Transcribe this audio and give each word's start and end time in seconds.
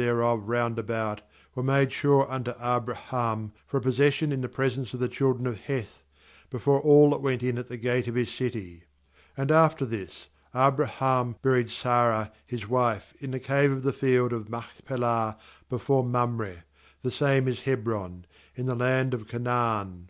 17 0.00 0.14
GENESIS 0.16 0.32
of 0.42 0.48
round 0.48 0.78
about, 0.78 1.20
were 1.54 1.62
macta 1.62 1.90
sure 1.90 2.24
18unto 2.24 2.56
Abraham 2.58 3.52
for 3.66 3.76
a 3.76 3.80
possession 3.82 4.32
in 4.32 4.40
the 4.40 4.48
pres 4.48 4.78
ence 4.78 4.94
of 4.94 5.00
the 5.00 5.10
children 5.10 5.46
of 5.46 5.58
Heth, 5.58 6.02
before 6.48 6.80
all 6.80 7.10
that 7.10 7.18
went 7.20 7.42
in 7.42 7.58
at 7.58 7.68
the 7.68 7.76
gate 7.76 8.08
of 8.08 8.14
his 8.14 8.32
city. 8.32 8.84
18And 9.36 9.50
after 9.50 9.84
this, 9.84 10.28
Abraham 10.54 11.36
buried 11.42 11.68
Santh 11.68 12.30
his 12.46 12.66
wife 12.66 13.12
in 13.20 13.32
the 13.32 13.38
cave 13.40 13.72
of 13.72 13.82
the 13.82 13.92
field 13.92 14.32
of 14.32 14.48
Marhpelah 14.48 15.36
before 15.68 16.02
Mamre— 16.02 16.64
the 17.02 17.10
same 17.12 17.46
is 17.46 17.60
Hebron— 17.64 18.24
in 18.54 18.64
the 18.64 18.74
land 18.74 19.12
of 19.12 19.28
Canaan. 19.28 20.08